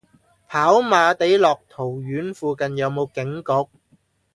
[0.49, 3.51] 跑馬地樂陶苑附近有無警局？